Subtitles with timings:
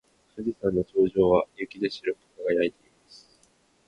[0.35, 3.39] 富士山の頂上は雪で白く輝いています。